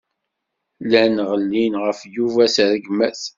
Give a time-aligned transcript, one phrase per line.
[0.83, 3.21] Llan ɣellin ɣef Yuba s rregmat.